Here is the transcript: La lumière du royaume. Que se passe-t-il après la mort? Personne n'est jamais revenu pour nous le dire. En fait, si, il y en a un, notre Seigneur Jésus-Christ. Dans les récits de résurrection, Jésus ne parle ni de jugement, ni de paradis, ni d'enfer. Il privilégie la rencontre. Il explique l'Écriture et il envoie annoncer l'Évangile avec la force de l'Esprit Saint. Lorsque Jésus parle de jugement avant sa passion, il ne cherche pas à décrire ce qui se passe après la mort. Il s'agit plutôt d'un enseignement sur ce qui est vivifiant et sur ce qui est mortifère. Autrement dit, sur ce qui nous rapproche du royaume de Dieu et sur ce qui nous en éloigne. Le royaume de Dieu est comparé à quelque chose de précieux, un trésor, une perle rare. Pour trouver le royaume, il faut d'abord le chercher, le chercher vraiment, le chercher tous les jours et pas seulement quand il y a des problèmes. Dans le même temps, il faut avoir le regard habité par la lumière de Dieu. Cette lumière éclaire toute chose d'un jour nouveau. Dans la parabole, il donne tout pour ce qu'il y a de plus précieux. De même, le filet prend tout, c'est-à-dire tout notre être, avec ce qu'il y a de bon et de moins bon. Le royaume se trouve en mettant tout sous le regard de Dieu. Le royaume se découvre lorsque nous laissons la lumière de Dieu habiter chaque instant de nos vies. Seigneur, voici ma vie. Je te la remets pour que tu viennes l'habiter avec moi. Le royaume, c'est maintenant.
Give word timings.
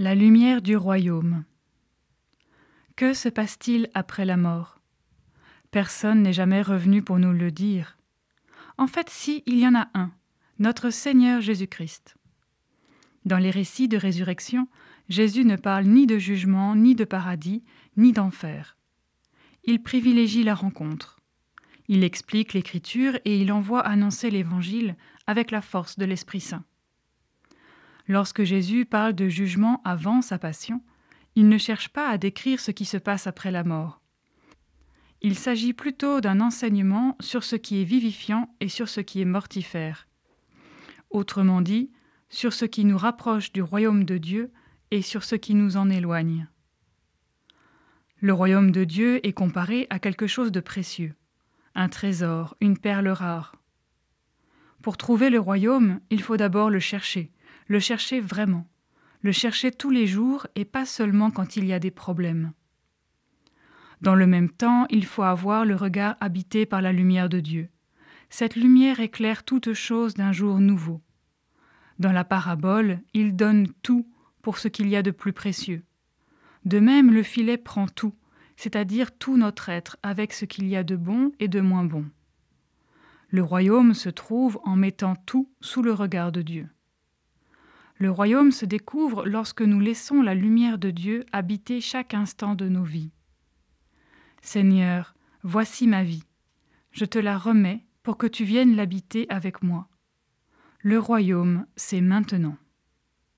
La 0.00 0.14
lumière 0.14 0.62
du 0.62 0.76
royaume. 0.76 1.42
Que 2.94 3.14
se 3.14 3.28
passe-t-il 3.28 3.90
après 3.94 4.24
la 4.24 4.36
mort? 4.36 4.80
Personne 5.72 6.22
n'est 6.22 6.32
jamais 6.32 6.62
revenu 6.62 7.02
pour 7.02 7.18
nous 7.18 7.32
le 7.32 7.50
dire. 7.50 7.98
En 8.76 8.86
fait, 8.86 9.10
si, 9.10 9.42
il 9.46 9.58
y 9.58 9.66
en 9.66 9.74
a 9.74 9.88
un, 9.94 10.12
notre 10.60 10.90
Seigneur 10.90 11.40
Jésus-Christ. 11.40 12.14
Dans 13.24 13.38
les 13.38 13.50
récits 13.50 13.88
de 13.88 13.96
résurrection, 13.96 14.68
Jésus 15.08 15.44
ne 15.44 15.56
parle 15.56 15.86
ni 15.86 16.06
de 16.06 16.16
jugement, 16.16 16.76
ni 16.76 16.94
de 16.94 17.04
paradis, 17.04 17.64
ni 17.96 18.12
d'enfer. 18.12 18.76
Il 19.64 19.82
privilégie 19.82 20.44
la 20.44 20.54
rencontre. 20.54 21.18
Il 21.88 22.04
explique 22.04 22.52
l'Écriture 22.52 23.18
et 23.24 23.40
il 23.40 23.50
envoie 23.50 23.80
annoncer 23.80 24.30
l'Évangile 24.30 24.94
avec 25.26 25.50
la 25.50 25.60
force 25.60 25.98
de 25.98 26.04
l'Esprit 26.04 26.40
Saint. 26.40 26.64
Lorsque 28.08 28.42
Jésus 28.42 28.86
parle 28.86 29.12
de 29.12 29.28
jugement 29.28 29.82
avant 29.84 30.22
sa 30.22 30.38
passion, 30.38 30.82
il 31.36 31.48
ne 31.48 31.58
cherche 31.58 31.90
pas 31.90 32.08
à 32.08 32.16
décrire 32.16 32.58
ce 32.58 32.70
qui 32.70 32.86
se 32.86 32.96
passe 32.96 33.26
après 33.26 33.50
la 33.50 33.64
mort. 33.64 34.00
Il 35.20 35.36
s'agit 35.36 35.74
plutôt 35.74 36.20
d'un 36.20 36.40
enseignement 36.40 37.16
sur 37.20 37.44
ce 37.44 37.54
qui 37.54 37.80
est 37.80 37.84
vivifiant 37.84 38.54
et 38.60 38.68
sur 38.68 38.88
ce 38.88 39.00
qui 39.00 39.20
est 39.20 39.26
mortifère. 39.26 40.08
Autrement 41.10 41.60
dit, 41.60 41.90
sur 42.30 42.52
ce 42.52 42.64
qui 42.64 42.84
nous 42.84 42.96
rapproche 42.98 43.52
du 43.52 43.62
royaume 43.62 44.04
de 44.04 44.16
Dieu 44.16 44.52
et 44.90 45.02
sur 45.02 45.22
ce 45.22 45.34
qui 45.34 45.54
nous 45.54 45.76
en 45.76 45.90
éloigne. 45.90 46.48
Le 48.20 48.32
royaume 48.32 48.70
de 48.70 48.84
Dieu 48.84 49.24
est 49.26 49.32
comparé 49.32 49.86
à 49.90 49.98
quelque 49.98 50.26
chose 50.26 50.50
de 50.50 50.60
précieux, 50.60 51.14
un 51.74 51.88
trésor, 51.88 52.56
une 52.60 52.78
perle 52.78 53.08
rare. 53.08 53.54
Pour 54.82 54.96
trouver 54.96 55.30
le 55.30 55.40
royaume, 55.40 56.00
il 56.10 56.22
faut 56.22 56.36
d'abord 56.36 56.70
le 56.70 56.80
chercher, 56.80 57.32
le 57.68 57.80
chercher 57.80 58.20
vraiment, 58.20 58.66
le 59.22 59.30
chercher 59.30 59.70
tous 59.70 59.90
les 59.90 60.06
jours 60.06 60.46
et 60.54 60.64
pas 60.64 60.86
seulement 60.86 61.30
quand 61.30 61.56
il 61.56 61.64
y 61.64 61.72
a 61.72 61.78
des 61.78 61.90
problèmes. 61.90 62.52
Dans 64.00 64.14
le 64.14 64.26
même 64.26 64.50
temps, 64.50 64.86
il 64.90 65.04
faut 65.04 65.22
avoir 65.22 65.64
le 65.64 65.74
regard 65.74 66.16
habité 66.20 66.66
par 66.66 66.80
la 66.80 66.92
lumière 66.92 67.28
de 67.28 67.40
Dieu. 67.40 67.68
Cette 68.30 68.56
lumière 68.56 69.00
éclaire 69.00 69.44
toute 69.44 69.72
chose 69.74 70.14
d'un 70.14 70.32
jour 70.32 70.60
nouveau. 70.60 71.02
Dans 71.98 72.12
la 72.12 72.24
parabole, 72.24 73.00
il 73.12 73.36
donne 73.36 73.68
tout 73.82 74.08
pour 74.40 74.58
ce 74.58 74.68
qu'il 74.68 74.88
y 74.88 74.96
a 74.96 75.02
de 75.02 75.10
plus 75.10 75.32
précieux. 75.32 75.82
De 76.64 76.80
même, 76.80 77.12
le 77.12 77.22
filet 77.22 77.58
prend 77.58 77.86
tout, 77.86 78.14
c'est-à-dire 78.56 79.16
tout 79.16 79.36
notre 79.36 79.68
être, 79.68 79.96
avec 80.02 80.32
ce 80.32 80.44
qu'il 80.44 80.68
y 80.68 80.76
a 80.76 80.84
de 80.84 80.96
bon 80.96 81.32
et 81.40 81.48
de 81.48 81.60
moins 81.60 81.84
bon. 81.84 82.06
Le 83.30 83.42
royaume 83.42 83.94
se 83.94 84.08
trouve 84.08 84.58
en 84.64 84.76
mettant 84.76 85.16
tout 85.16 85.50
sous 85.60 85.82
le 85.82 85.92
regard 85.92 86.32
de 86.32 86.42
Dieu. 86.42 86.68
Le 87.98 88.10
royaume 88.10 88.52
se 88.52 88.64
découvre 88.64 89.26
lorsque 89.26 89.62
nous 89.62 89.80
laissons 89.80 90.22
la 90.22 90.34
lumière 90.34 90.78
de 90.78 90.90
Dieu 90.90 91.24
habiter 91.32 91.80
chaque 91.80 92.14
instant 92.14 92.54
de 92.54 92.68
nos 92.68 92.84
vies. 92.84 93.10
Seigneur, 94.40 95.14
voici 95.42 95.88
ma 95.88 96.04
vie. 96.04 96.22
Je 96.92 97.04
te 97.04 97.18
la 97.18 97.36
remets 97.36 97.84
pour 98.04 98.16
que 98.16 98.28
tu 98.28 98.44
viennes 98.44 98.76
l'habiter 98.76 99.26
avec 99.28 99.62
moi. 99.62 99.88
Le 100.80 100.98
royaume, 100.98 101.66
c'est 101.74 102.00
maintenant. 102.00 102.56